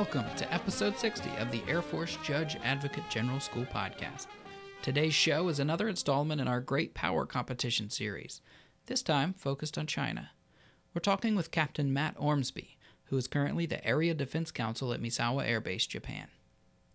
[0.00, 4.28] Welcome to episode 60 of the Air Force Judge Advocate General School podcast.
[4.80, 8.40] Today's show is another installment in our Great Power Competition series,
[8.86, 10.30] this time focused on China.
[10.94, 15.46] We're talking with Captain Matt Ormsby, who is currently the Area Defense Counsel at Misawa
[15.46, 16.28] Air Base, Japan.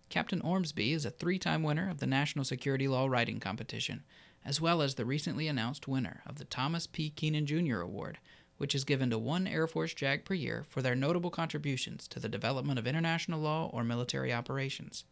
[0.10, 4.04] Captain Ormsby is a three time winner of the National Security Law Writing Competition,
[4.44, 7.12] as well as the recently announced winner of the Thomas P.
[7.12, 7.82] Keenan Jr.
[7.82, 8.18] Award,
[8.58, 12.20] which is given to one Air Force JAG per year for their notable contributions to
[12.20, 15.04] the development of international law or military operations.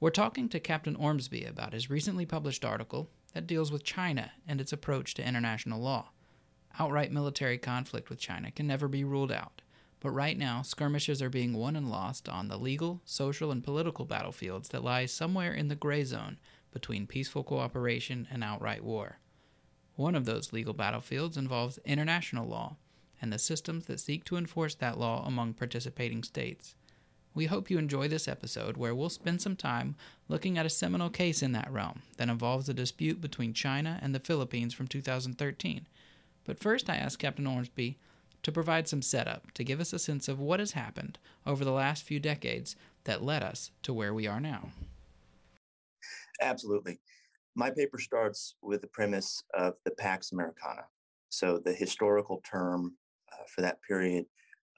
[0.00, 4.60] We're talking to Captain Ormsby about his recently published article that deals with China and
[4.60, 6.10] its approach to international law.
[6.78, 9.62] Outright military conflict with China can never be ruled out,
[10.00, 14.04] but right now skirmishes are being won and lost on the legal, social, and political
[14.04, 16.38] battlefields that lie somewhere in the gray zone
[16.72, 19.20] between peaceful cooperation and outright war.
[19.96, 22.76] One of those legal battlefields involves international law
[23.22, 26.74] and the systems that seek to enforce that law among participating states.
[27.34, 29.96] We hope you enjoy this episode where we'll spend some time
[30.28, 34.14] looking at a seminal case in that realm that involves a dispute between China and
[34.14, 35.86] the Philippines from 2013.
[36.44, 37.98] But first, I asked Captain Ormsby
[38.42, 41.72] to provide some setup to give us a sense of what has happened over the
[41.72, 44.68] last few decades that led us to where we are now.
[46.40, 46.98] Absolutely.
[47.56, 50.82] My paper starts with the premise of the Pax Americana.
[51.28, 52.96] So, the historical term
[53.32, 54.26] uh, for that period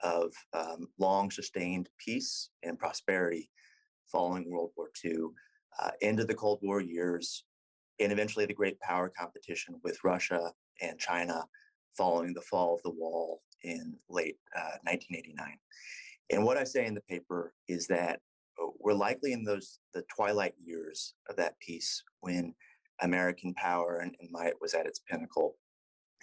[0.03, 3.49] of um, long sustained peace and prosperity
[4.11, 5.27] following World War II,
[5.81, 7.43] uh, into the Cold War years,
[7.99, 11.45] and eventually the great power competition with Russia and China
[11.97, 15.57] following the fall of the wall in late uh, 1989.
[16.29, 18.19] And what I say in the paper is that
[18.61, 22.53] uh, we're likely in those the twilight years of that peace when
[23.01, 25.55] American power and, and might was at its pinnacle.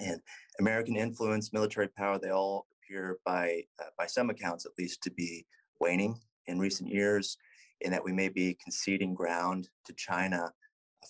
[0.01, 0.21] And
[0.59, 5.11] American influence, military power, they all appear by uh, by some accounts at least to
[5.11, 5.47] be
[5.81, 7.37] waning in recent years,
[7.81, 10.51] in that we may be conceding ground to China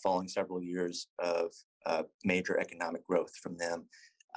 [0.02, 1.52] following several years of
[1.86, 3.86] uh, major economic growth from them.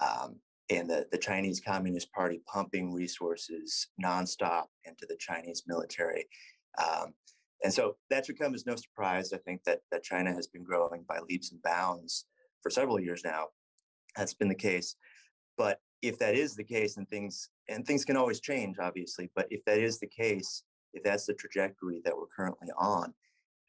[0.01, 0.39] Um,
[0.69, 6.27] and the, the Chinese Communist Party pumping resources nonstop into the Chinese military.
[6.77, 7.13] Um,
[7.63, 9.33] and so that should come as no surprise.
[9.33, 12.25] I think that, that China has been growing by leaps and bounds
[12.61, 13.47] for several years now.
[14.15, 14.95] That's been the case.
[15.57, 19.47] But if that is the case, and things and things can always change, obviously, but
[19.49, 20.63] if that is the case,
[20.93, 23.13] if that's the trajectory that we're currently on,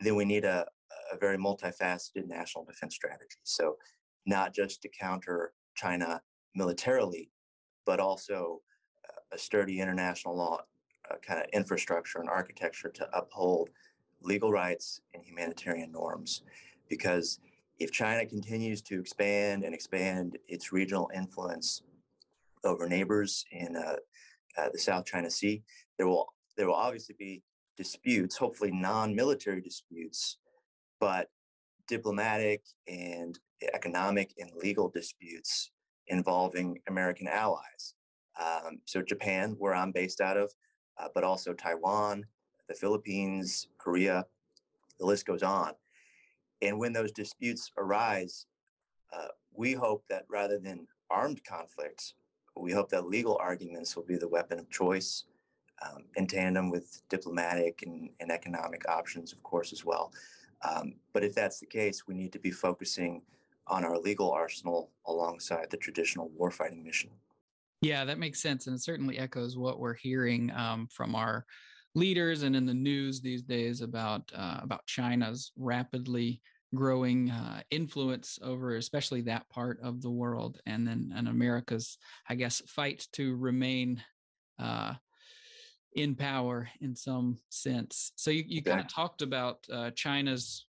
[0.01, 0.67] then we need a,
[1.13, 3.39] a very multifaceted national defense strategy.
[3.45, 3.77] So
[4.27, 6.21] not just to counter China
[6.55, 7.31] militarily,
[7.87, 8.61] but also
[9.09, 10.61] uh, a sturdy international law
[11.27, 13.71] kind of infrastructure and architecture to uphold
[14.23, 16.43] legal rights and humanitarian norms.
[16.89, 17.39] Because
[17.79, 21.83] if China continues to expand and expand its regional influence
[22.65, 23.97] over neighbors in uh,
[24.57, 25.63] uh, the South China Sea,
[25.97, 27.43] there will there will obviously be
[27.77, 30.39] disputes, hopefully non-military disputes,
[30.99, 31.31] but
[31.87, 33.39] diplomatic and
[33.73, 35.71] economic and legal disputes
[36.09, 37.95] involving American allies.
[38.41, 40.53] Um, so Japan, where I'm based out of,
[40.99, 42.25] uh, but also Taiwan,
[42.69, 44.27] the Philippines, Korea,
[44.99, 45.73] the list goes on.
[46.61, 48.47] And when those disputes arise,
[49.13, 52.15] uh, we hope that rather than armed conflicts,
[52.57, 55.25] we hope that legal arguments will be the weapon of choice
[55.87, 60.13] um, in tandem with diplomatic and, and, economic options, of course, as well.
[60.69, 63.23] Um, but if that's the case, we need to be focusing
[63.69, 67.11] on our legal arsenal alongside the traditional warfighting mission.
[67.81, 68.67] Yeah, that makes sense.
[68.67, 71.45] And it certainly echoes what we're hearing um, from our
[71.95, 76.41] leaders and in the news these days about uh, about China's rapidly
[76.75, 81.97] growing uh, influence over especially that part of the world and then and America's
[82.29, 84.03] I guess fight to remain
[84.59, 84.95] uh,
[85.95, 88.13] in power in some sense.
[88.17, 90.67] So you, you kind of talked about uh, China's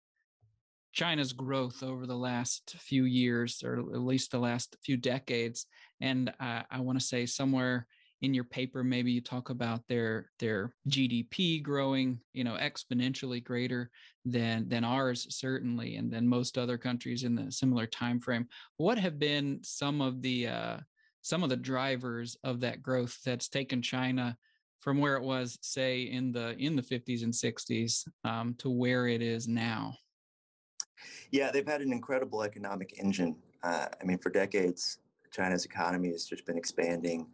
[0.98, 5.68] China's growth over the last few years, or at least the last few decades.
[6.02, 7.86] And I want to say somewhere
[8.22, 13.92] in your paper, maybe you talk about their their GDP growing, you know, exponentially greater
[14.26, 18.48] than than ours, certainly, and than most other countries in the similar time frame.
[18.78, 20.78] What have been some of the uh,
[21.22, 24.36] some of the drivers of that growth that's taken China
[24.80, 29.06] from where it was, say, in the in the 50s and 60s um, to where
[29.06, 29.94] it is now?
[31.32, 33.36] Yeah, they've had an incredible economic engine.
[33.64, 35.00] Uh, I mean, for decades,
[35.32, 37.28] China's economy has just been expanding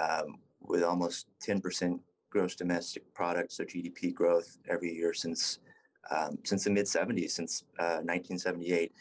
[0.00, 1.98] um, with almost 10%
[2.30, 5.58] gross domestic product, so GDP growth every year since
[6.10, 8.92] um, since the mid 70s, since uh, 1978.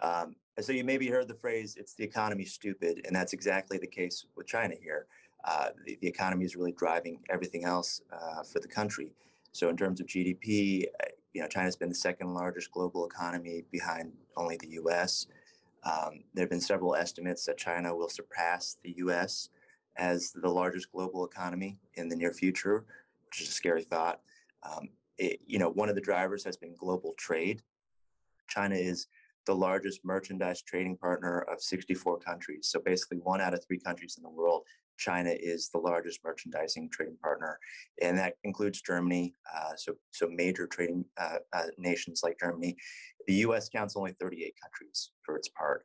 [0.00, 3.78] Um, and so you maybe heard the phrase, "It's the economy, stupid," and that's exactly
[3.78, 5.06] the case with China here.
[5.44, 9.12] uh, the, the, economy is really driving everything else uh, for the country.
[9.52, 13.64] So in terms of GDP, uh, you know, China's been the second largest global economy
[13.70, 15.26] behind only the U.S.
[15.84, 19.48] Um, there have been several estimates that China will surpass the U.S.
[19.96, 22.84] as the largest global economy in the near future,
[23.26, 24.20] which is a scary thought.
[24.62, 27.62] Um, it, you know, one of the drivers has been global trade.
[28.48, 29.08] China is
[29.46, 32.68] the largest merchandise trading partner of 64 countries.
[32.68, 34.62] So basically, one out of three countries in the world,
[35.02, 37.58] China is the largest merchandising trading partner,
[38.00, 39.34] and that includes Germany.
[39.54, 42.76] Uh, so, so major trading uh, uh, nations like Germany.
[43.26, 43.68] The U.S.
[43.68, 45.84] counts only 38 countries for its part.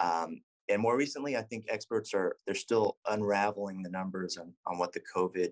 [0.00, 0.40] Um,
[0.70, 4.92] and more recently, I think experts are they're still unraveling the numbers on, on what
[4.92, 5.50] the COVID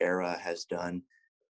[0.00, 1.02] era has done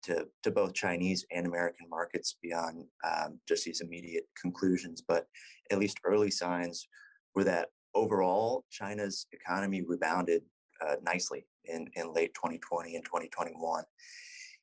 [0.04, 5.02] to, to both Chinese and American markets beyond um, just these immediate conclusions.
[5.06, 5.26] But
[5.70, 6.88] at least early signs
[7.34, 10.42] were that overall China's economy rebounded
[10.84, 13.84] uh, nicely in, in late 2020 and 2021.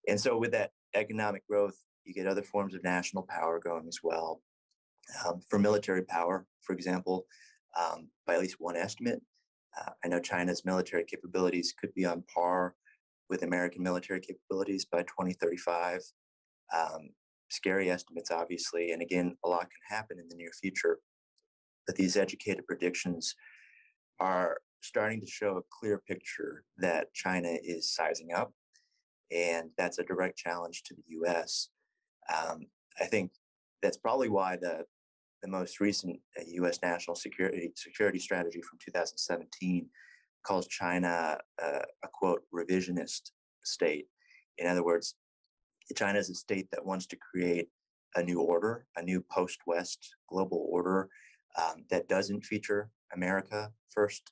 [0.08, 4.00] And so with that economic growth, you get other forms of national power going as
[4.04, 4.42] well.
[5.26, 7.26] Um, for military power, for example,
[7.80, 9.22] um, by at least one estimate,
[9.80, 12.76] uh, I know China's military capabilities could be on par
[13.30, 16.02] with American military capabilities by 2035.
[16.74, 17.10] Um,
[17.50, 21.00] scary estimates, obviously, and again, a lot can happen in the near future.
[21.88, 23.36] But these educated predictions
[24.20, 28.54] are starting to show a clear picture that China is sizing up,
[29.32, 31.70] and that's a direct challenge to the U.S.
[32.34, 32.68] Um,
[33.00, 33.32] I think
[33.82, 34.86] that's probably why the
[35.42, 36.80] the most recent U.S.
[36.82, 39.90] Uh, national security security strategy from 2017
[40.46, 43.32] calls China uh, a quote revisionist
[43.64, 44.08] state.
[44.58, 45.16] In other words,
[45.96, 47.70] China is a state that wants to create
[48.16, 51.10] a new order, a new post-West global order
[51.58, 54.32] um, that doesn't feature America first,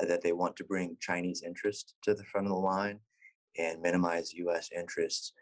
[0.00, 3.00] uh, that they want to bring Chinese interest to the front of the line
[3.58, 4.70] and minimize U.S.
[4.76, 5.32] interests,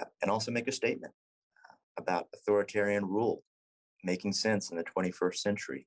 [0.00, 1.12] uh, and also make a statement
[1.68, 3.42] uh, about authoritarian rule
[4.04, 5.86] making sense in the 21st century.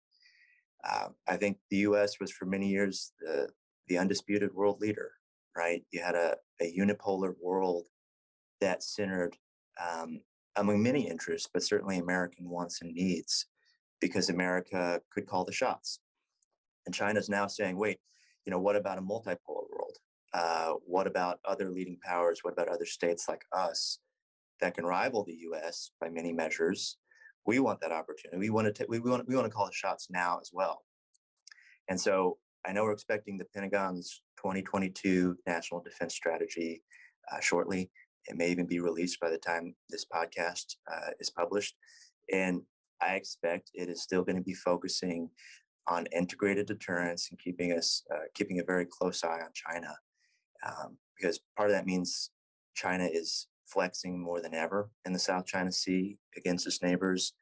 [0.88, 2.20] Uh, I think the U.S.
[2.20, 3.48] was for many years the
[3.90, 5.12] the undisputed world leader,
[5.58, 5.84] right?
[5.92, 7.88] You had a, a unipolar world
[8.62, 9.36] that centered
[9.78, 10.22] um,
[10.56, 13.48] among many interests, but certainly American wants and needs,
[14.00, 16.00] because America could call the shots.
[16.86, 18.00] And China's now saying, wait,
[18.46, 19.98] you know, what about a multipolar world?
[20.34, 22.40] Uh, what about other leading powers?
[22.42, 24.00] What about other states like us
[24.62, 25.92] that can rival the U.S.
[26.02, 26.98] by many measures?
[27.46, 28.40] We want that opportunity.
[28.40, 28.74] We want to.
[28.74, 29.28] T- we want.
[29.28, 30.84] We want to call the shots now as well.
[31.90, 36.82] And so I know we're expecting the Pentagon's 2022 National Defense Strategy
[37.32, 37.92] uh, shortly.
[38.26, 41.76] It may even be released by the time this podcast uh, is published.
[42.32, 42.62] And
[43.02, 45.30] I expect it is still going to be focusing
[45.88, 49.96] on integrated deterrence and keeping us uh, keeping a very close eye on China,
[50.66, 52.32] um, because part of that means
[52.76, 57.34] China is flexing more than ever in the South China Sea against its neighbors.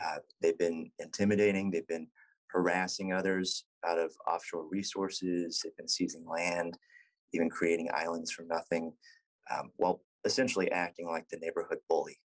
[0.00, 1.70] Uh, they've been intimidating.
[1.70, 2.08] They've been
[2.48, 5.60] harassing others out of offshore resources.
[5.62, 6.76] They've been seizing land,
[7.32, 8.92] even creating islands from nothing,
[9.50, 12.20] um, while essentially acting like the neighborhood bully.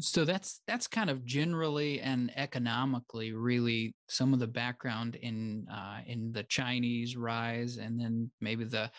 [0.00, 6.00] So that's that's kind of generally and economically really some of the background in uh,
[6.06, 8.90] in the Chinese rise, and then maybe the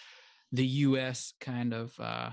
[0.51, 1.33] the U.S.
[1.41, 2.29] kind of uh,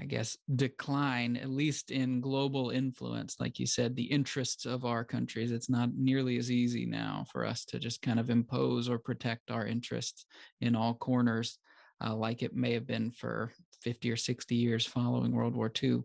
[0.00, 3.36] I guess, decline, at least in global influence.
[3.40, 7.44] Like you said, the interests of our countries, it's not nearly as easy now for
[7.44, 10.24] us to just kind of impose or protect our interests
[10.60, 11.58] in all corners,
[12.04, 13.52] uh, like it may have been for
[13.82, 16.02] 50 or 60 years following World War II.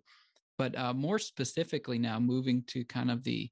[0.58, 3.50] But uh, more specifically, now moving to kind of the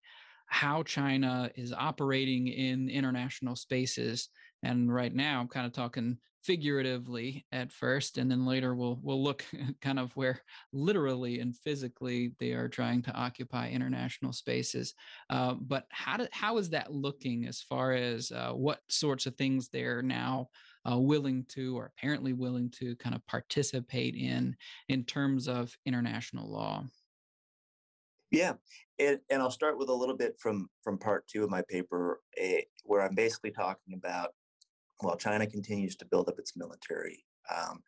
[0.48, 4.30] how China is operating in international spaces.
[4.64, 9.24] And right now, I'm kind of talking figuratively at first and then later we'll we'll
[9.24, 9.46] look
[9.82, 10.42] kind of where
[10.74, 14.96] literally and physically they are trying to occupy international spaces.
[15.30, 19.36] Uh, but how do, how is that looking as far as uh, what sorts of
[19.36, 20.48] things they're now
[20.90, 24.56] uh, willing to or apparently willing to kind of participate in
[24.90, 26.84] in terms of international law?
[28.32, 28.54] Yeah
[29.02, 32.22] and, and i'll start with a little bit from from part two of my paper
[32.38, 34.30] eh, where i'm basically talking about
[35.02, 37.24] while China continues to build up its military,
[37.56, 37.82] um,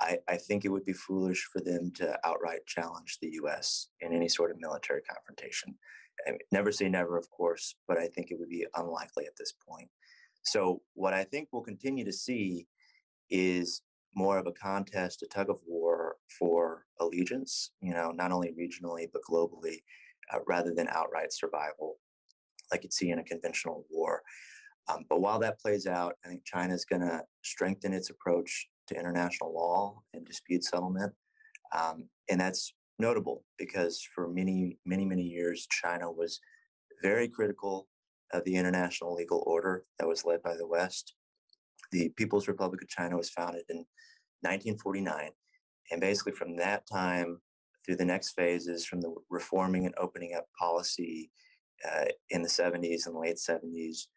[0.00, 3.88] I, I, think it would be foolish for them to outright challenge the U.S.
[4.00, 5.74] in any sort of military confrontation.
[6.26, 9.36] I mean, never say never, of course, but I think it would be unlikely at
[9.38, 9.88] this point.
[10.42, 12.66] So, what I think we'll continue to see
[13.30, 13.82] is
[14.14, 19.06] more of a contest, a tug of war for allegiance, you know, not only regionally,
[19.12, 19.82] but globally,
[20.32, 21.98] uh, rather than outright survival
[22.70, 24.22] like you'd see in a conventional war.
[24.88, 28.68] Um, but while that plays out, I think China is going to strengthen its approach
[28.88, 31.12] to international law and dispute settlement.
[31.76, 36.40] Um, and that's notable because for many, many, many years, China was
[37.02, 37.86] very critical
[38.32, 41.14] of the international legal order that was led by the West.
[41.92, 43.78] The People's Republic of China was founded in
[44.40, 45.30] 1949.
[45.90, 47.40] And basically, from that time
[47.84, 51.30] through the next phases, from the reforming and opening up policy
[51.90, 54.08] uh, in the 70s and late 70s,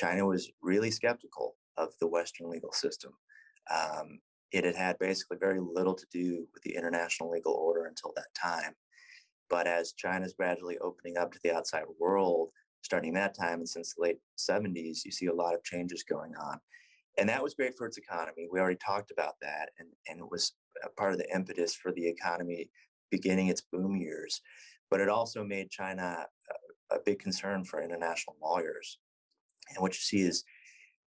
[0.00, 3.12] China was really skeptical of the Western legal system.
[3.70, 8.14] Um, it had had basically very little to do with the international legal order until
[8.16, 8.74] that time.
[9.50, 12.48] But as China's gradually opening up to the outside world,
[12.80, 16.32] starting that time and since the late 70s, you see a lot of changes going
[16.34, 16.58] on.
[17.18, 18.48] And that was great for its economy.
[18.50, 20.54] We already talked about that, and, and it was
[20.96, 22.70] part of the impetus for the economy
[23.10, 24.40] beginning its boom years.
[24.90, 26.24] But it also made China
[26.90, 28.98] a, a big concern for international lawyers.
[29.70, 30.44] And what you see is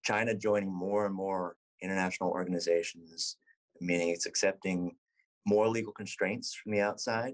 [0.03, 3.37] China joining more and more international organizations,
[3.79, 4.95] meaning it's accepting
[5.45, 7.33] more legal constraints from the outside.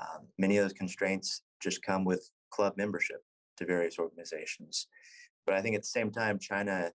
[0.00, 3.22] Um, many of those constraints just come with club membership
[3.58, 4.86] to various organizations.
[5.46, 6.90] But I think at the same time, China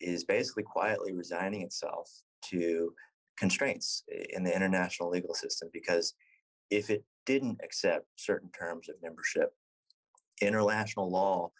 [0.00, 2.10] is basically quietly resigning itself
[2.50, 2.92] to
[3.38, 6.14] constraints in the international legal system because
[6.70, 9.50] if it didn't accept certain terms of membership,
[10.40, 11.50] international law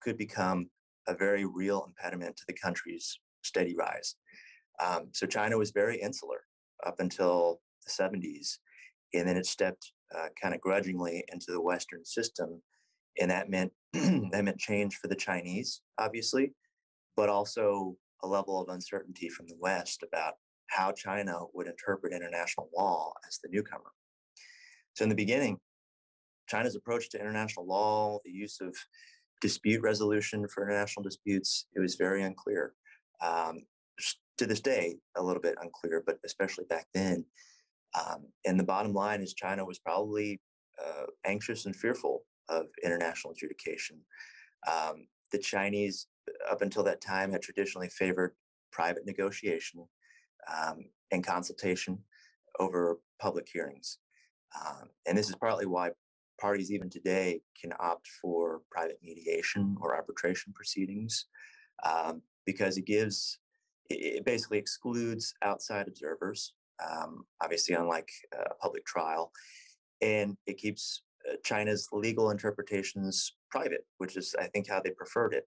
[0.00, 0.68] could become
[1.10, 4.14] a very real impediment to the country's steady rise.
[4.82, 6.44] Um, so China was very insular
[6.86, 8.58] up until the 70s,
[9.12, 12.62] and then it stepped uh, kind of grudgingly into the Western system,
[13.20, 16.52] and that meant that meant change for the Chinese, obviously,
[17.16, 20.34] but also a level of uncertainty from the West about
[20.68, 23.90] how China would interpret international law as the newcomer.
[24.94, 25.58] So in the beginning,
[26.48, 28.76] China's approach to international law, the use of
[29.40, 32.74] dispute resolution for international disputes, it was very unclear.
[33.22, 33.62] Um,
[34.38, 37.24] to this day, a little bit unclear, but especially back then.
[37.98, 40.40] Um, and the bottom line is China was probably
[40.82, 44.00] uh, anxious and fearful of international adjudication.
[44.70, 46.06] Um, the Chinese,
[46.50, 48.34] up until that time, had traditionally favored
[48.72, 49.84] private negotiation
[50.48, 51.98] um, and consultation
[52.58, 53.98] over public hearings.
[54.58, 55.90] Um, and this is partly why
[56.40, 61.26] parties, even today, can opt for private mediation or arbitration proceedings
[61.84, 63.38] um, because it gives,
[63.88, 66.54] it basically excludes outside observers,
[66.88, 69.32] um, obviously, unlike a public trial,
[70.00, 75.34] and it keeps uh, China's legal interpretations private, which is, I think, how they preferred
[75.34, 75.46] it.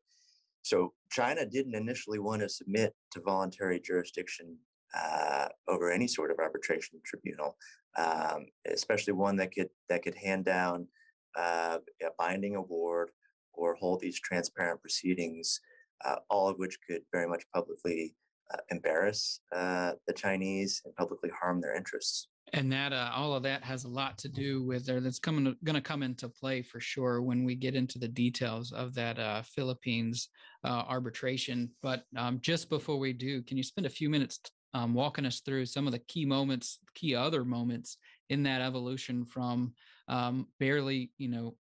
[0.61, 4.57] So China didn't initially want to submit to voluntary jurisdiction
[4.93, 7.57] uh, over any sort of arbitration tribunal,
[7.97, 10.87] um, especially one that could that could hand down
[11.37, 13.09] uh, a binding award
[13.53, 15.59] or hold these transparent proceedings,
[16.05, 18.15] uh, all of which could very much publicly
[18.53, 22.27] uh, embarrass uh, the Chinese and publicly harm their interests.
[22.51, 25.55] And that uh, all of that has a lot to do with there that's coming
[25.63, 29.45] going to come into play for sure when we get into the details of that
[29.45, 30.29] philippines
[30.63, 31.71] arbitration.
[31.81, 34.39] But um, just before we do can you spend a few minutes
[34.73, 37.97] um, walking us through some of the key moments key other moments
[38.29, 39.73] in that evolution from
[40.07, 41.55] um, barely you know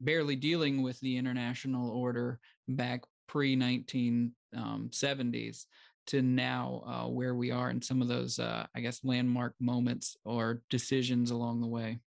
[0.00, 5.64] barely dealing with the international order back pre 1970s
[6.08, 10.16] to now uh, where we are and some of those, uh, I guess, landmark moments
[10.24, 11.98] or decisions along the way?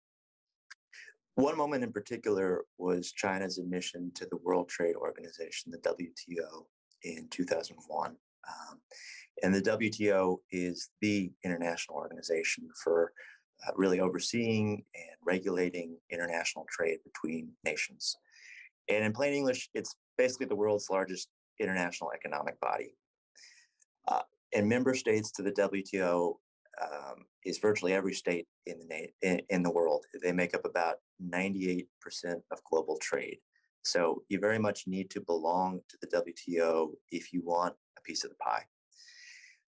[1.34, 6.64] One moment in particular was China's admission to the World Trade Organization, the WTO,
[7.02, 8.10] in 2001.
[8.10, 8.78] Um,
[9.42, 13.12] and the WTO is the international organization for
[13.66, 18.16] uh, really overseeing and regulating international trade between nations.
[18.88, 21.28] And in plain English, it's basically the world's largest
[21.59, 22.94] international economic body.
[24.09, 24.23] Uh,
[24.54, 26.35] and member states to the WTO
[26.82, 30.04] um, is virtually every state in the in, in the world.
[30.23, 31.87] They make up about 98%
[32.25, 33.38] of global trade.
[33.82, 38.25] So you very much need to belong to the WTO if you want a piece
[38.25, 38.64] of the pie.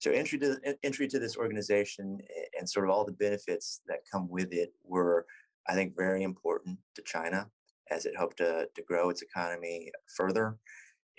[0.02, 2.18] So entry to entry to this organization
[2.59, 5.26] and sort of all the benefits that come with it were,
[5.68, 7.49] I think, very important to China
[7.88, 10.59] as it hoped to, to grow its economy further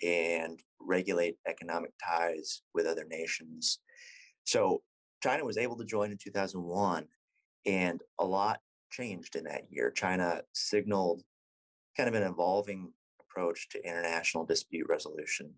[0.03, 3.79] and regulate economic ties with other nations.
[4.43, 4.81] So
[5.23, 7.05] China was able to join in 2001,
[7.65, 8.59] and a lot
[8.91, 9.91] changed in that year.
[9.91, 11.23] China signaled
[11.95, 15.53] kind of an evolving approach to international dispute resolution.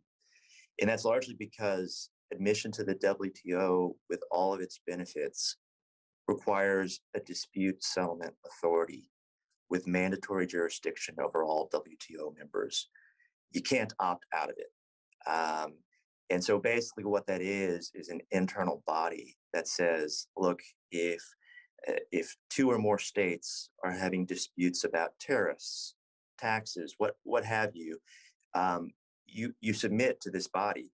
[0.79, 5.57] And that's largely because admission to the WTO with all of its benefits
[6.27, 9.11] requires a dispute settlement authority
[9.69, 12.89] with mandatory jurisdiction over all WTO members
[13.51, 15.29] you can't opt out of it.
[15.29, 15.73] Um,
[16.31, 20.59] And so basically, what that is is an internal body that says, look,
[20.91, 21.21] if
[21.87, 25.95] uh, if two or more states are having disputes about tariffs,
[26.39, 27.99] taxes, what what have you,
[28.55, 28.91] um,
[29.27, 30.91] you you submit to this body.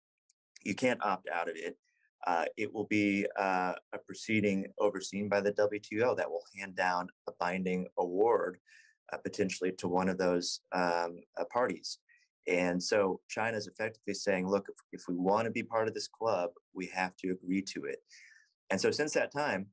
[0.64, 1.78] You can't opt out of it.
[2.26, 7.08] Uh, it will be uh, a proceeding overseen by the WTO that will hand down
[7.28, 8.60] a binding award
[9.12, 11.98] uh, potentially to one of those um, uh, parties.
[12.48, 15.94] And so China is effectively saying, look, if, if we want to be part of
[15.94, 17.98] this club, we have to agree to it.
[18.70, 19.68] And so since that time,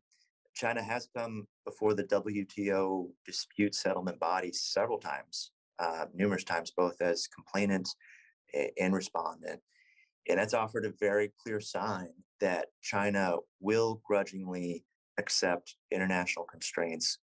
[0.55, 7.01] China has come before the WTO dispute settlement body several times, uh, numerous times, both
[7.01, 7.89] as complainant
[8.81, 9.61] and respondent.
[10.29, 14.85] And that's offered a very clear sign that China will grudgingly
[15.19, 17.19] accept international constraints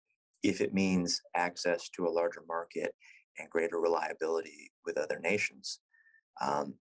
[0.42, 2.94] if it means access to a larger market
[3.38, 5.80] and greater reliability with other nations.
[6.40, 6.74] Um,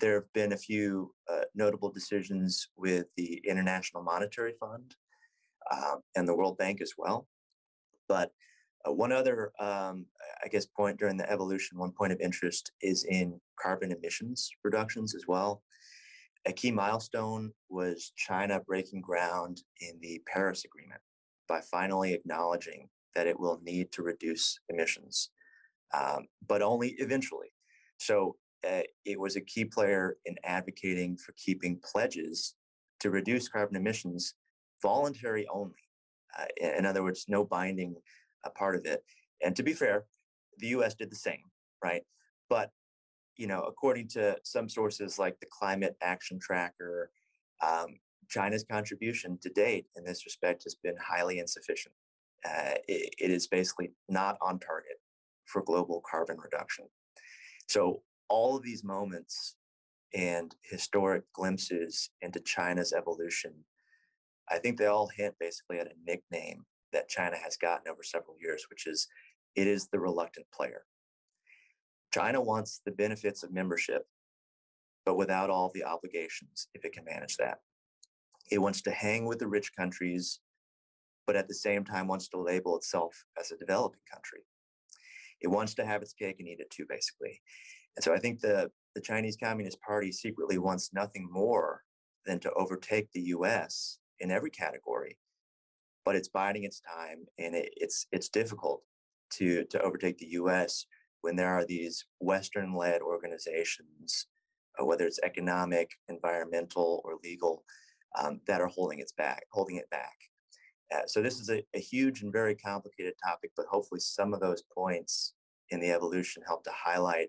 [0.00, 4.94] there have been a few uh, notable decisions with the International Monetary Fund
[5.70, 7.28] um, and the World Bank as well.
[8.08, 8.32] But
[8.86, 10.06] uh, one other, um,
[10.44, 15.14] I guess, point during the evolution, one point of interest is in carbon emissions reductions
[15.14, 15.62] as well.
[16.46, 21.00] A key milestone was China breaking ground in the Paris Agreement
[21.48, 25.30] by finally acknowledging that it will need to reduce emissions,
[25.92, 27.48] um, but only eventually.
[27.98, 32.54] So uh, it was a key player in advocating for keeping pledges
[33.00, 34.34] to reduce carbon emissions
[34.80, 35.74] voluntary only.
[36.38, 36.44] Uh,
[36.76, 37.96] in other words, no binding
[38.44, 39.02] uh, part of it.
[39.42, 40.04] And to be fair,
[40.58, 40.94] the U.S.
[40.94, 41.42] did the same,
[41.82, 42.02] right?
[42.48, 42.70] But
[43.36, 47.10] you know, according to some sources like the Climate Action Tracker,
[47.66, 51.94] um, China's contribution to date in this respect has been highly insufficient.
[52.44, 54.96] Uh, it, it is basically not on target
[55.44, 56.86] for global carbon reduction.
[57.68, 59.56] So all of these moments
[60.14, 63.52] and historic glimpses into China's evolution,
[64.48, 68.36] I think they all hint basically at a nickname that China has gotten over several
[68.40, 69.08] years, which is
[69.56, 70.84] it is the reluctant player.
[72.16, 74.06] China wants the benefits of membership,
[75.04, 77.58] but without all the obligations, if it can manage that.
[78.50, 80.40] It wants to hang with the rich countries,
[81.26, 84.40] but at the same time wants to label itself as a developing country.
[85.42, 87.38] It wants to have its cake and eat it too, basically.
[87.96, 91.82] And so I think the, the Chinese Communist Party secretly wants nothing more
[92.24, 95.18] than to overtake the US in every category,
[96.06, 98.82] but it's biding its time and it, it's it's difficult
[99.32, 100.86] to to overtake the US
[101.22, 104.26] when there are these Western led organizations,
[104.78, 107.64] uh, whether it's economic, environmental, or legal,
[108.18, 110.16] um, that are holding its back, holding it back.
[110.94, 114.40] Uh, so this is a, a, huge and very complicated topic, but hopefully some of
[114.40, 115.34] those points
[115.70, 117.28] in the evolution help to highlight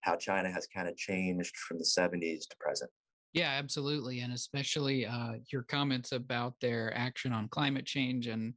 [0.00, 2.90] how China has kind of changed from the 70s to present.
[3.34, 8.54] Yeah, absolutely, and especially uh, your comments about their action on climate change and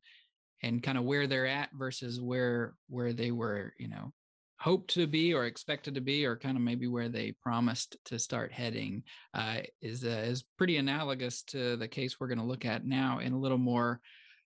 [0.64, 4.14] and kind of where they're at versus where where they were, you know,
[4.60, 8.18] hoped to be or expected to be, or kind of maybe where they promised to
[8.18, 12.66] start heading, uh, is uh, is pretty analogous to the case we're going to look
[12.66, 14.00] at now in a little more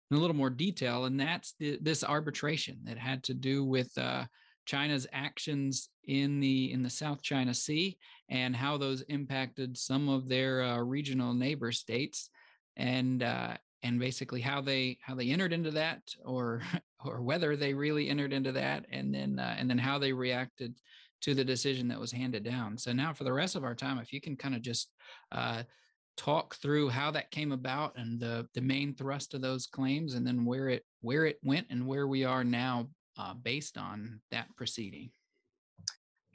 [0.10, 4.26] in a little more detail, and that's this arbitration that had to do with uh,
[4.66, 7.98] China's actions in the in the South China Sea
[8.30, 12.30] and how those impacted some of their uh, regional neighbor states,
[12.76, 16.62] and uh, and basically how they how they entered into that or
[17.06, 20.76] or whether they really entered into that and then uh, and then how they reacted
[21.22, 22.78] to the decision that was handed down.
[22.78, 24.90] So now for the rest of our time if you can kind of just
[25.32, 25.64] uh,
[26.18, 30.26] talk through how that came about and the the main thrust of those claims and
[30.26, 34.48] then where it where it went and where we are now uh, based on that
[34.56, 35.10] proceeding.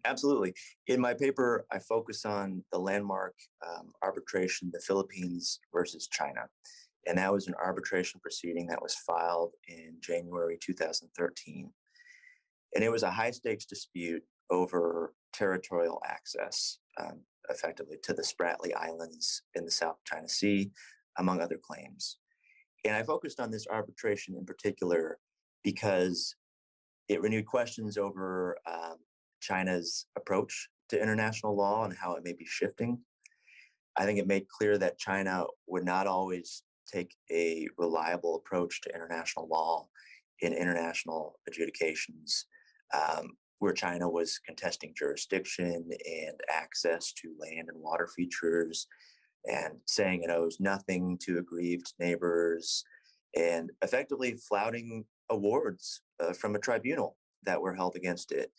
[0.05, 0.55] Absolutely.
[0.87, 3.35] In my paper i focus on the landmark
[3.67, 6.47] um, arbitration the philippines versus china
[7.07, 11.71] and that was an arbitration proceeding that was filed in January 2013.
[12.75, 18.75] And it was a high stakes dispute over territorial access, um, effectively, to the Spratly
[18.77, 20.71] Islands in the South China Sea,
[21.19, 22.19] among other claims.
[22.85, 25.19] And I focused on this arbitration in particular
[25.63, 26.35] because
[27.09, 28.97] it renewed questions over um,
[29.41, 32.99] China's approach to international law and how it may be shifting.
[33.97, 36.63] I think it made clear that China would not always
[36.93, 39.87] take a reliable approach to international law
[40.41, 42.47] in international adjudications,
[42.95, 48.87] um, where China was contesting jurisdiction and access to land and water features,
[49.47, 52.85] and saying it owes nothing to aggrieved neighbors,
[53.35, 58.51] and effectively flouting awards uh, from a tribunal that were held against it.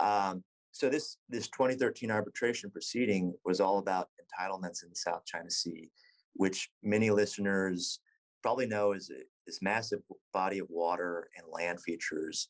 [0.00, 5.50] Um, so this this 2013 arbitration proceeding was all about entitlements in the South China
[5.50, 5.90] Sea,
[6.34, 8.00] which many listeners
[8.42, 9.10] probably know is
[9.46, 10.00] this massive
[10.32, 12.48] body of water and land features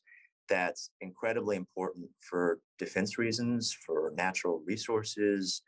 [0.49, 5.61] that's incredibly important for defense reasons, for natural resources,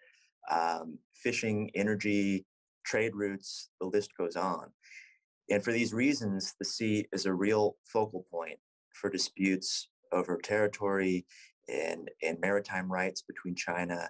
[0.52, 2.46] um, fishing, energy,
[2.86, 4.68] trade routes, the list goes on.
[5.50, 8.60] And for these reasons, the sea is a real focal point
[8.94, 11.26] for disputes over territory
[11.68, 14.10] and, and maritime rights between China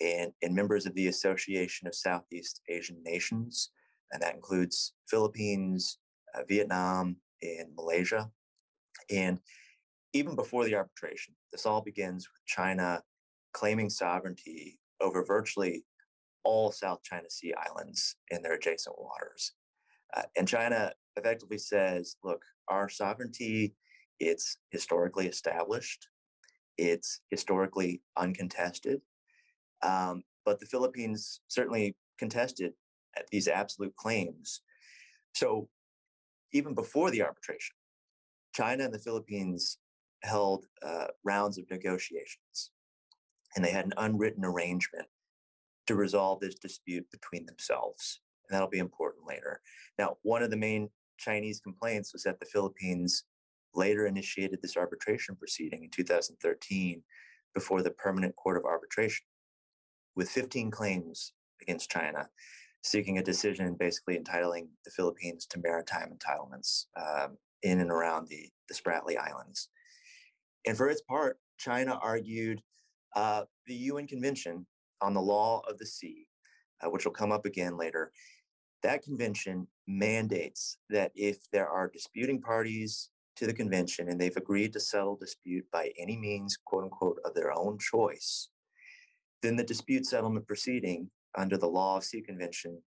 [0.00, 3.70] and, and members of the Association of Southeast Asian Nations.
[4.12, 5.98] And that includes Philippines,
[6.34, 8.30] uh, Vietnam, and Malaysia.
[9.10, 9.40] And
[10.12, 13.02] even before the arbitration, this all begins with China
[13.52, 15.84] claiming sovereignty over virtually
[16.44, 19.52] all South China Sea islands and their adjacent waters.
[20.16, 23.74] Uh, and China effectively says, look, our sovereignty,
[24.20, 26.08] it's historically established,
[26.78, 29.00] it's historically uncontested.
[29.84, 32.72] Um, but the Philippines certainly contested
[33.30, 34.60] these absolute claims.
[35.34, 35.68] So
[36.52, 37.76] even before the arbitration,
[38.54, 39.78] China and the Philippines
[40.22, 42.70] held uh, rounds of negotiations,
[43.54, 45.06] and they had an unwritten arrangement
[45.86, 48.20] to resolve this dispute between themselves.
[48.48, 49.60] And that'll be important later.
[49.98, 53.24] Now, one of the main Chinese complaints was that the Philippines
[53.74, 57.02] later initiated this arbitration proceeding in 2013
[57.54, 59.26] before the Permanent Court of Arbitration
[60.16, 62.28] with 15 claims against China
[62.84, 68.48] seeking a decision basically entitling the Philippines to maritime entitlements um, in and around the,
[68.68, 69.70] the Spratly Islands.
[70.66, 72.62] And for its part, China argued
[73.16, 74.66] uh, the UN Convention
[75.00, 76.26] on the Law of the Sea,
[76.82, 78.12] uh, which will come up again later.
[78.82, 84.74] That convention mandates that if there are disputing parties to the convention and they've agreed
[84.74, 88.50] to settle dispute by any means, quote unquote, of their own choice,
[89.44, 92.80] then the dispute settlement proceeding under the Law of Sea Convention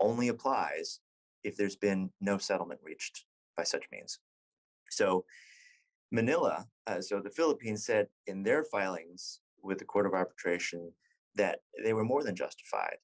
[0.00, 1.00] only applies
[1.44, 3.24] if there's been no settlement reached
[3.56, 4.18] by such means.
[4.90, 5.24] So
[6.10, 10.90] Manila, uh, so the Philippines said in their filings with the Court of Arbitration
[11.36, 12.96] that they were more than justified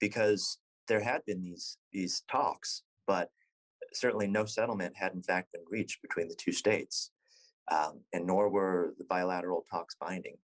[0.00, 3.30] because there had been these these talks, but
[3.92, 7.10] certainly no settlement had in fact been reached between the two states,
[7.70, 10.36] um, and nor were the bilateral talks binding.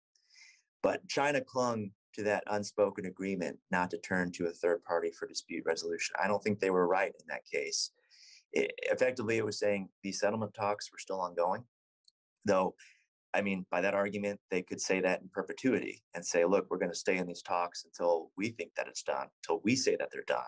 [0.87, 5.27] But China clung to that unspoken agreement not to turn to a third party for
[5.27, 6.15] dispute resolution.
[6.17, 7.91] I don't think they were right in that case.
[8.53, 11.65] It, effectively, it was saying these settlement talks were still ongoing,
[12.45, 12.73] though.
[13.33, 16.77] I mean, by that argument, they could say that in perpetuity and say, look, we're
[16.77, 19.97] going to stay in these talks until we think that it's done, until we say
[19.97, 20.39] that they're done.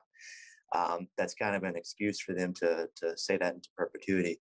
[0.73, 4.39] Um, that's kind of an excuse for them to, to say that into perpetuity.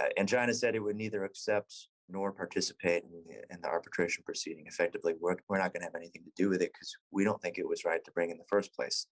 [0.00, 4.24] Uh, and China said it would neither accept nor participate in the, in the arbitration
[4.24, 4.66] proceeding.
[4.66, 7.40] Effectively, we're, we're not going to have anything to do with it because we don't
[7.42, 9.06] think it was right to bring in the first place,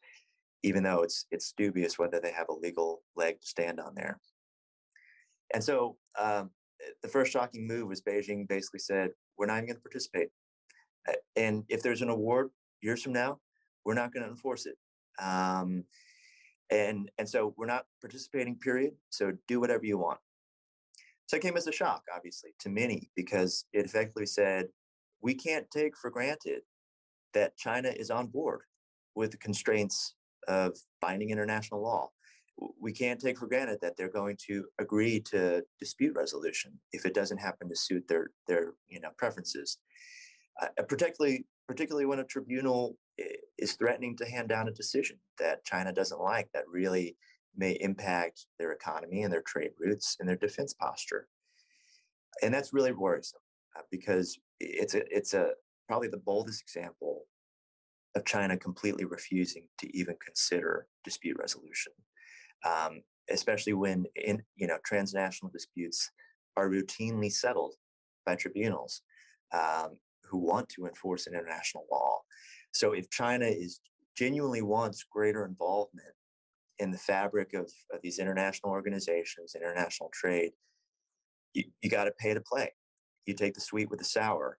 [0.62, 4.18] even though it's it's dubious whether they have a legal leg to stand on there.
[5.54, 6.50] And so um,
[6.82, 10.28] eh, the first shocking move was Beijing basically said, we're not even going to participate.
[11.37, 12.50] And if there's an award
[12.82, 13.38] years from now,
[13.85, 14.76] we're not going to enforce it.
[15.22, 15.85] Um,
[16.70, 18.56] and and so we're not participating.
[18.56, 18.94] Period.
[19.11, 20.18] So do whatever you want.
[21.27, 24.69] So it came as a shock, obviously, to many, because it effectively said,
[25.21, 26.62] we can't take for granted
[27.35, 28.61] that China is on board
[29.15, 30.15] with the constraints
[30.47, 32.11] of binding international law.
[32.81, 37.12] We can't take for granted that they're going to agree to dispute resolution if it
[37.12, 39.79] doesn't happen to suit their their you know preferences.
[40.62, 42.97] Uh, particularly particularly when a tribunal
[43.59, 47.17] is threatening to hand down a decision that China doesn't like that really
[47.57, 51.29] may impact their economy and their trade routes and their defense posture.
[52.42, 53.40] And that's really worrisome
[53.77, 55.51] uh, because it's a, it's a
[55.88, 57.25] probably the boldest example
[58.14, 61.92] of China completely refusing to even consider dispute resolution,
[62.64, 66.11] um, especially when in you know transnational disputes
[66.57, 67.75] are routinely settled
[68.25, 69.03] by tribunals
[69.53, 72.19] um, who want to enforce international law.
[72.73, 73.81] So if China is
[74.16, 76.15] genuinely wants greater involvement
[76.79, 80.53] in the fabric of, of these international organizations, international trade,
[81.55, 82.73] you, you got to pay to play.
[83.27, 84.59] You take the sweet with the sour.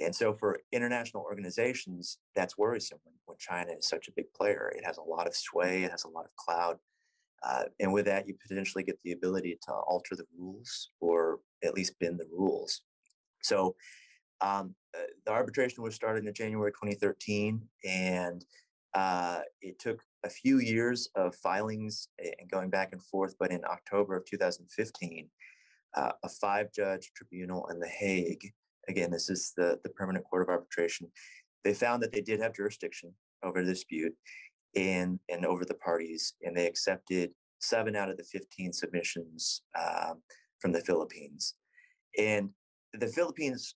[0.00, 4.72] And so for international organizations, that's worrisome when, when China is such a big player.
[4.74, 6.78] It has a lot of sway, it has a lot of cloud.
[7.42, 11.74] Uh, and with that, you potentially get the ability to alter the rules or at
[11.74, 12.82] least bend the rules.
[13.42, 13.76] So
[14.40, 18.44] um, uh, the arbitration was started in January 2013, and
[18.94, 23.62] uh, it took a few years of filings and going back and forth, but in
[23.64, 25.28] October of 2015,
[25.96, 28.52] uh, a five judge tribunal in The Hague,
[28.88, 31.10] again, this is the, the Permanent Court of Arbitration,
[31.64, 34.14] they found that they did have jurisdiction over the dispute
[34.76, 37.30] and, and over the parties, and they accepted
[37.60, 40.22] seven out of the 15 submissions um,
[40.60, 41.54] from the Philippines.
[42.18, 42.50] And
[42.94, 43.74] the Philippines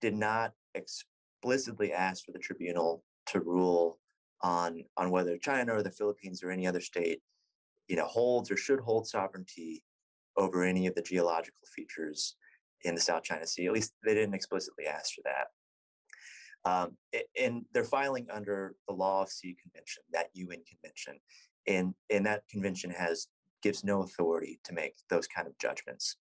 [0.00, 3.98] did not explicitly ask for the tribunal to rule
[4.44, 7.20] on, on whether China or the Philippines or any other state
[7.88, 9.82] you know, holds or should hold sovereignty
[10.36, 12.36] over any of the geological features
[12.84, 13.66] in the South China Sea.
[13.66, 15.46] At least they didn't explicitly ask for that.
[16.66, 16.96] Um,
[17.38, 21.20] and they're filing under the Law of Sea Convention, that UN convention,
[21.66, 23.26] and and that convention has
[23.62, 26.16] gives no authority to make those kind of judgments.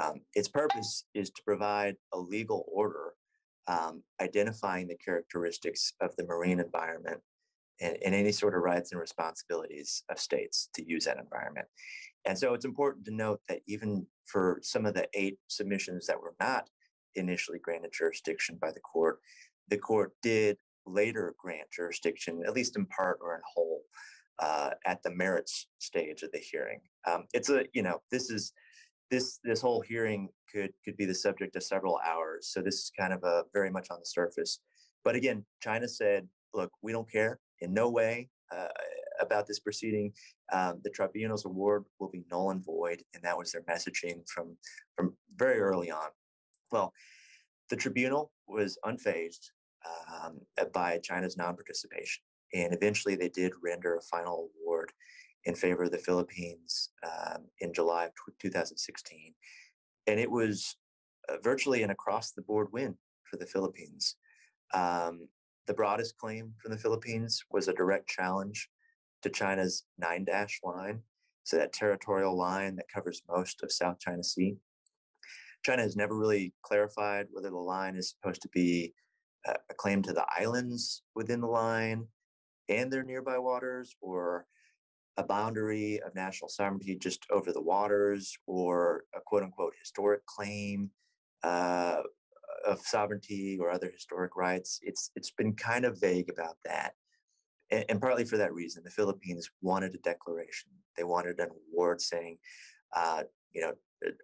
[0.00, 3.14] Um, its purpose is to provide a legal order
[3.66, 7.20] um, identifying the characteristics of the marine environment
[7.80, 11.66] and, and, any sort of rights and responsibilities of states to use that environment.
[12.24, 16.20] And so it's important to note that even for some of the eight submissions that
[16.20, 16.68] were not
[17.16, 19.18] initially granted jurisdiction by the court,
[19.68, 20.56] the court did
[20.86, 23.82] later grant jurisdiction, at least in part or in whole,
[24.38, 26.80] uh, at the merits stage of the hearing.
[27.06, 28.52] Um, it's a, you know, this is
[29.10, 32.48] this this whole hearing could could be the subject of several hours.
[32.52, 34.60] So this is kind of a very much on the surface.
[35.04, 38.68] But again, China said, look, we don't care in no way uh,
[39.20, 40.12] about this proceeding.
[40.52, 44.56] Um, the tribunal's award will be null and void, and that was their messaging from
[44.96, 46.08] from very early on.
[46.70, 46.92] Well,
[47.70, 49.50] the tribunal was unfazed
[49.86, 50.40] um,
[50.72, 54.92] by China's non-participation, and eventually they did render a final award
[55.44, 59.34] in favor of the Philippines um, in July of 2016,
[60.06, 60.76] and it was
[61.28, 62.96] uh, virtually an across-the-board win
[63.30, 64.16] for the Philippines.
[64.72, 65.28] Um,
[65.66, 68.68] the broadest claim from the Philippines was a direct challenge
[69.22, 71.00] to China's nine dash line,
[71.44, 74.56] so that territorial line that covers most of South China Sea.
[75.64, 78.92] China has never really clarified whether the line is supposed to be
[79.46, 82.06] a claim to the islands within the line
[82.68, 84.46] and their nearby waters, or
[85.16, 90.90] a boundary of national sovereignty just over the waters, or a quote unquote historic claim
[91.42, 92.02] uh,
[92.66, 94.80] of sovereignty or other historic rights.
[94.82, 96.94] It's it's been kind of vague about that,
[97.70, 100.70] and, and partly for that reason, the Philippines wanted a declaration.
[100.96, 102.38] They wanted an award saying,
[102.94, 103.72] uh, you know,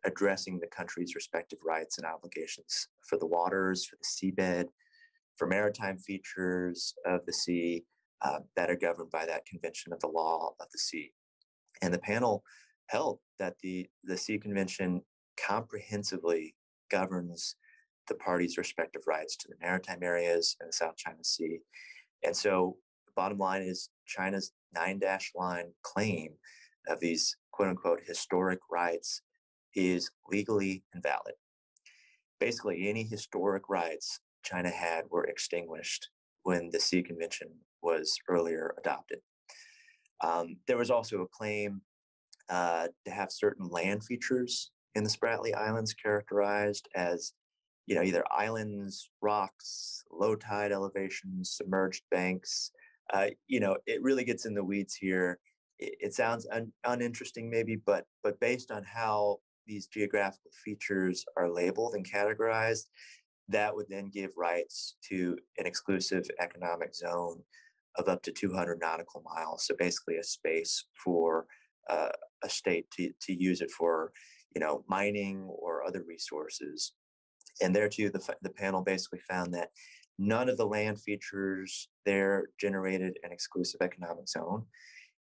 [0.05, 4.67] addressing the country's respective rights and obligations for the waters, for the seabed,
[5.37, 7.85] for maritime features of the sea
[8.23, 11.13] uh, that are governed by that convention of the law of the sea.
[11.83, 12.45] And the panel
[12.87, 15.03] held that the the Sea Convention
[15.47, 16.55] comprehensively
[16.91, 17.57] governs
[18.11, 21.61] the parties' respective rights to the maritime areas and the South China Sea.
[22.23, 26.33] And so the bottom line is China's nine dash line claim
[26.89, 29.23] of these quote unquote historic rights
[29.75, 31.35] is legally invalid.
[32.39, 36.09] Basically, any historic rights China had were extinguished
[36.43, 37.49] when the Sea Convention
[37.83, 39.21] was earlier adopted.
[40.23, 41.83] Um, there was also a claim
[42.49, 47.33] uh, to have certain land features in the Spratly Islands characterized as
[47.91, 52.71] you know, either islands, rocks, low tide elevations, submerged banks.
[53.13, 55.41] Uh, you know, it really gets in the weeds here.
[55.81, 61.51] It, it sounds un, uninteresting, maybe, but but based on how these geographical features are
[61.51, 62.85] labeled and categorized,
[63.49, 67.43] that would then give rights to an exclusive economic zone
[67.97, 69.67] of up to 200 nautical miles.
[69.67, 71.47] So basically, a space for
[71.89, 72.11] uh,
[72.45, 74.13] a state to to use it for,
[74.55, 76.93] you know, mining or other resources
[77.61, 79.71] and there too, the, the panel basically found that
[80.19, 84.65] none of the land features there generated an exclusive economic zone.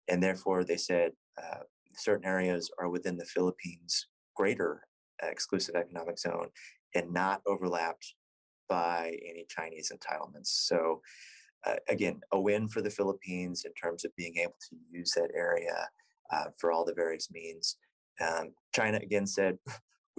[0.08, 1.60] And therefore, they said uh,
[1.94, 4.82] certain areas are within the Philippines' greater
[5.22, 6.48] exclusive economic zone
[6.94, 8.14] and not overlapped
[8.68, 10.46] by any Chinese entitlements.
[10.46, 11.00] So,
[11.66, 15.30] uh, again, a win for the Philippines in terms of being able to use that
[15.34, 15.88] area
[16.32, 17.76] uh, for all the various means.
[18.20, 19.58] Um, China again said,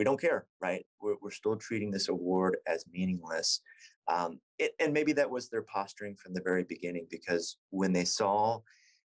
[0.01, 0.83] we don't care, right?
[0.99, 3.61] We're, we're still treating this award as meaningless.
[4.07, 8.05] Um, it, and maybe that was their posturing from the very beginning, because when they
[8.05, 8.61] saw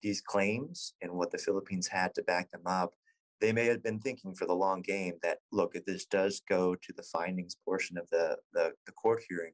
[0.02, 2.94] these claims and what the Philippines had to back them up,
[3.42, 6.74] they may have been thinking for the long game that, look, if this does go
[6.74, 9.52] to the findings portion of the, the, the court hearing,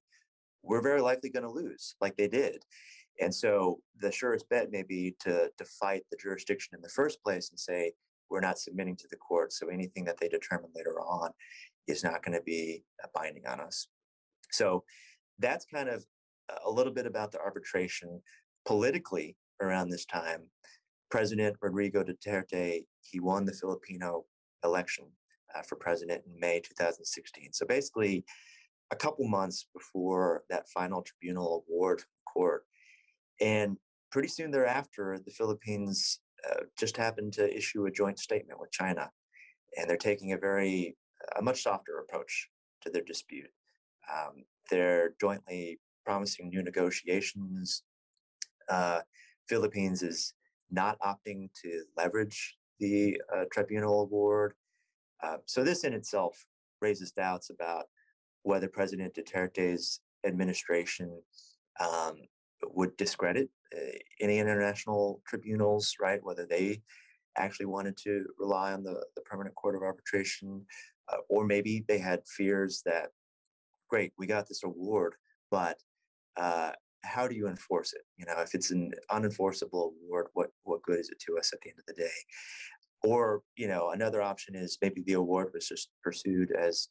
[0.62, 2.62] we're very likely going to lose, like they did.
[3.20, 7.24] And so the surest bet may be to, to fight the jurisdiction in the first
[7.24, 7.94] place and say,
[8.34, 9.54] we're not submitting to the court.
[9.54, 11.30] So anything that they determine later on
[11.88, 13.88] is not going to be uh, binding on us.
[14.52, 14.84] So
[15.38, 16.04] that's kind of
[16.66, 18.20] a little bit about the arbitration
[18.66, 20.42] politically around this time.
[21.12, 24.26] President Rodrigo Duterte, he won the Filipino
[24.64, 25.06] election
[25.56, 27.54] uh, for president in May 2016.
[27.54, 28.26] So basically,
[28.90, 32.64] a couple months before that final tribunal award court.
[33.40, 33.78] And
[34.12, 39.10] pretty soon thereafter, the Philippines uh, just happened to issue a joint statement with China,
[39.78, 40.96] and they're taking a very
[41.38, 42.50] a much softer approach
[42.82, 43.50] to their dispute.
[44.12, 47.84] Um, they're jointly promising new negotiations.
[48.70, 49.00] Uh,
[49.48, 50.34] Philippines is
[50.72, 54.54] not opting to leverage the uh, tribunal award.
[55.22, 56.46] Uh, so this in itself
[56.82, 57.86] raises doubts about
[58.42, 61.22] whether President Duterte's administration
[61.80, 62.16] um,
[62.64, 63.50] would discredit
[64.20, 66.24] any international tribunals, right?
[66.24, 66.82] Whether they
[67.38, 70.66] actually wanted to rely on the, the Permanent Court of Arbitration,
[71.12, 73.10] uh, or maybe they had fears that,
[73.90, 75.16] great, we got this award,
[75.50, 75.78] but
[76.38, 76.72] uh,
[77.04, 78.02] how do you enforce it?
[78.18, 81.60] You know, if it's an unenforceable award, what what good is it to us at
[81.62, 82.18] the end of the day?
[83.04, 86.88] Or you know, another option is maybe the award was just pursued as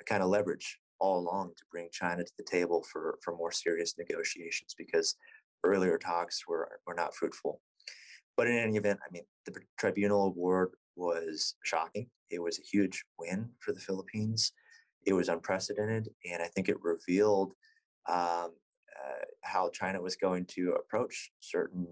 [0.00, 3.52] a kind of leverage all along to bring China to the table for for more
[3.52, 5.16] serious negotiations because
[5.64, 7.60] earlier talks were were not fruitful.
[8.36, 12.08] But in any event, I mean, the tribunal award was shocking.
[12.30, 14.52] It was a huge win for the Philippines.
[15.06, 17.52] It was unprecedented, and I think it revealed
[18.08, 18.50] um,
[19.00, 21.86] uh, how China was going to approach certain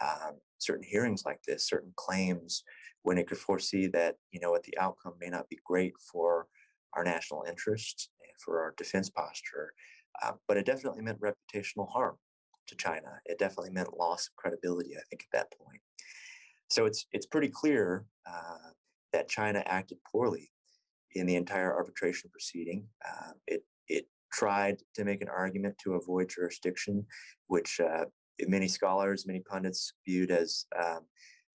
[0.00, 2.62] um, certain hearings like this, certain claims,
[3.02, 6.46] when it could foresee that you know what the outcome may not be great for
[6.94, 9.72] our national interests and for our defense posture,
[10.22, 12.16] uh, but it definitely meant reputational harm
[12.68, 13.20] to China.
[13.26, 14.96] It definitely meant loss of credibility.
[14.96, 15.80] I think at that point.
[16.68, 18.70] So it's it's pretty clear uh,
[19.12, 20.50] that China acted poorly
[21.12, 22.86] in the entire arbitration proceeding.
[23.06, 27.06] Uh, it it tried to make an argument to avoid jurisdiction,
[27.46, 28.04] which uh,
[28.46, 31.00] many scholars, many pundits viewed as um,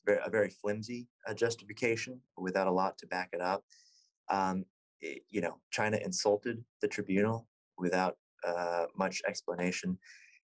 [0.07, 3.63] a very flimsy uh, justification without a lot to back it up.
[4.29, 4.65] Um,
[5.01, 7.47] it, you know, China insulted the tribunal
[7.77, 9.97] without uh, much explanation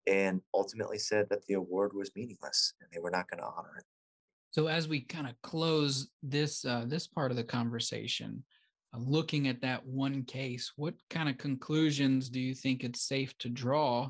[0.07, 3.75] and ultimately said that the award was meaningless and they were not going to honor
[3.77, 3.83] it.
[4.51, 8.43] So as we kind of close this uh, this part of the conversation,
[8.93, 13.37] uh, looking at that one case, what kind of conclusions do you think it's safe
[13.39, 14.09] to draw,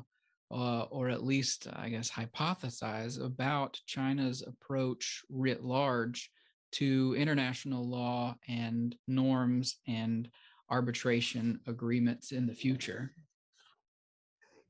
[0.50, 6.30] uh, or at least, I guess, hypothesize about China's approach writ large
[6.70, 10.28] to international law and norms and
[10.70, 13.12] arbitration agreements in the future?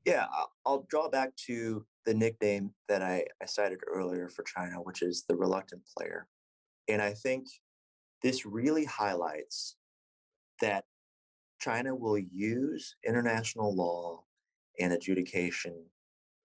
[0.05, 0.25] Yeah,
[0.65, 5.25] I'll draw back to the nickname that I, I cited earlier for China, which is
[5.27, 6.27] the reluctant player.
[6.87, 7.47] And I think
[8.23, 9.75] this really highlights
[10.61, 10.85] that
[11.59, 14.23] China will use international law
[14.79, 15.85] and adjudication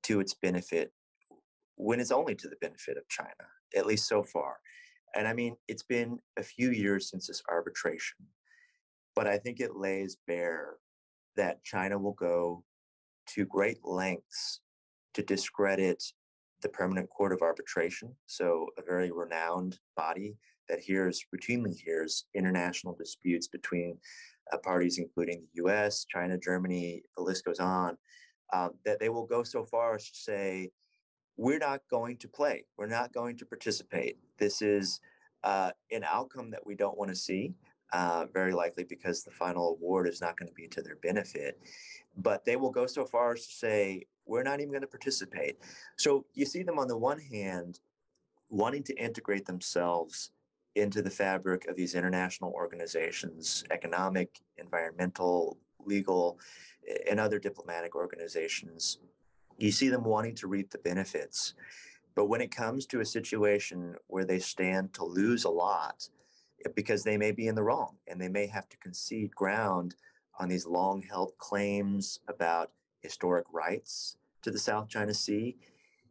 [0.04, 0.92] to its benefit
[1.76, 3.30] when it's only to the benefit of China,
[3.76, 4.56] at least so far.
[5.14, 8.18] And I mean, it's been a few years since this arbitration,
[9.14, 10.76] but I think it lays bare
[11.36, 12.64] that China will go
[13.28, 14.60] to great lengths
[15.14, 16.02] to discredit
[16.62, 20.36] the Permanent Court of Arbitration, so a very renowned body
[20.68, 23.98] that hears routinely hears international disputes between
[24.52, 27.02] uh, parties, including the U.S., China, Germany.
[27.16, 27.96] The list goes on.
[28.52, 30.70] Uh, that they will go so far as to say,
[31.36, 32.64] "We're not going to play.
[32.76, 34.18] We're not going to participate.
[34.38, 35.00] This is
[35.42, 37.54] uh, an outcome that we don't want to see."
[37.92, 41.60] Uh, very likely because the final award is not going to be to their benefit.
[42.16, 45.58] But they will go so far as to say, we're not even going to participate.
[45.98, 47.80] So you see them on the one hand
[48.48, 50.30] wanting to integrate themselves
[50.74, 56.38] into the fabric of these international organizations, economic, environmental, legal,
[57.10, 58.98] and other diplomatic organizations.
[59.58, 61.54] You see them wanting to reap the benefits.
[62.14, 66.08] But when it comes to a situation where they stand to lose a lot,
[66.74, 69.94] because they may be in the wrong and they may have to concede ground
[70.38, 72.70] on these long held claims about
[73.00, 75.56] historic rights to the South China Sea,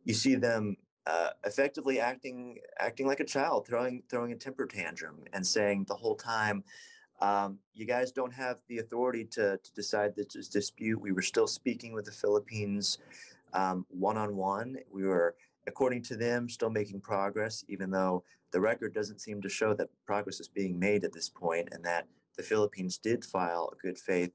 [0.04, 0.78] you see them
[1.08, 5.95] uh, effectively acting acting like a child, throwing throwing a temper tantrum, and saying the
[5.95, 6.64] whole time,
[7.22, 11.47] um, "You guys don't have the authority to to decide this dispute." We were still
[11.47, 12.99] speaking with the Philippines
[13.89, 14.78] one on one.
[14.91, 15.36] We were,
[15.68, 19.89] according to them, still making progress, even though the record doesn't seem to show that
[20.05, 22.07] progress is being made at this point, and that
[22.38, 24.32] the Philippines did file a good faith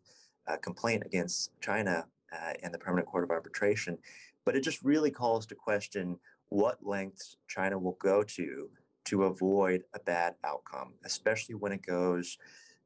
[0.47, 3.99] uh, complaint against China uh, in the Permanent Court of Arbitration.
[4.45, 6.19] But it just really calls to question
[6.49, 8.71] what lengths China will go to
[9.07, 12.39] to avoid a bad outcome, especially when it goes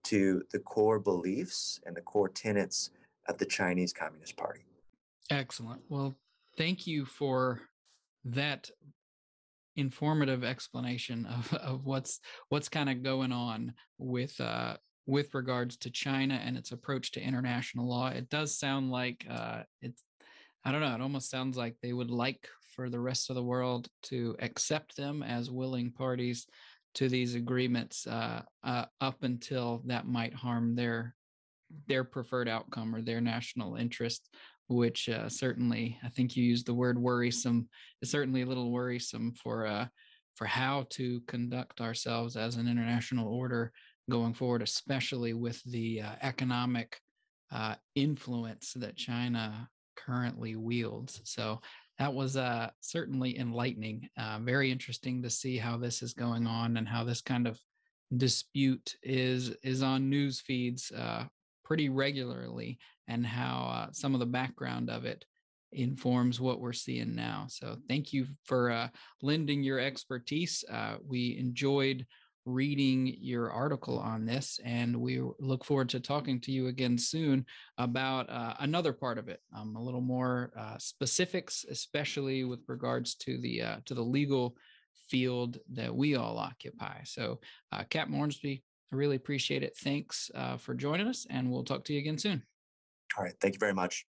[0.04, 2.90] to the core beliefs and the core tenets
[3.28, 4.64] of the Chinese Communist Party.
[5.30, 5.82] Excellent.
[5.88, 6.14] Well,
[6.56, 7.60] thank you for
[8.24, 8.70] that
[9.76, 15.90] informative explanation of, of what's what's kind of going on with uh, with regards to
[15.90, 18.08] China and its approach to international law.
[18.08, 20.04] It does sound like uh, it's,
[20.64, 23.42] I don't know, it almost sounds like they would like for the rest of the
[23.42, 26.46] world to accept them as willing parties
[26.94, 31.14] to these agreements uh, uh, up until that might harm their
[31.86, 34.28] their preferred outcome or their national interest
[34.70, 37.68] which uh, certainly I think you used the word worrisome
[38.02, 39.86] is certainly a little worrisome for uh,
[40.36, 43.72] for how to conduct ourselves as an international order
[44.08, 46.98] going forward, especially with the uh, economic
[47.52, 51.20] uh, influence that China currently wields.
[51.24, 51.60] So
[51.98, 54.08] that was uh, certainly enlightening.
[54.16, 57.60] Uh, very interesting to see how this is going on and how this kind of
[58.16, 60.92] dispute is is on news feeds
[61.64, 62.78] pretty regularly
[63.10, 65.24] and how uh, some of the background of it
[65.72, 67.46] informs what we're seeing now.
[67.48, 68.88] So thank you for uh,
[69.22, 70.64] lending your expertise.
[70.70, 72.06] Uh, we enjoyed
[72.46, 77.44] reading your article on this, and we look forward to talking to you again soon
[77.78, 83.14] about uh, another part of it, um, a little more uh, specifics, especially with regards
[83.14, 84.56] to the uh, to the legal
[85.08, 87.02] field that we all occupy.
[87.04, 87.40] So,
[87.72, 89.76] uh, Cap Mornsby, I really appreciate it.
[89.76, 92.42] Thanks uh, for joining us, and we'll talk to you again soon.
[93.16, 93.34] All right.
[93.40, 94.06] Thank you very much.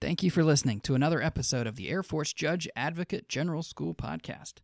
[0.00, 3.94] Thank you for listening to another episode of the Air Force Judge Advocate General School
[3.94, 4.54] podcast.